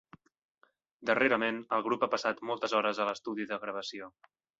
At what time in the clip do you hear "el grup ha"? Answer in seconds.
1.77-2.09